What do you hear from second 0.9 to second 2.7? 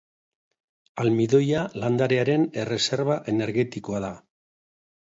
Almidoia landarearen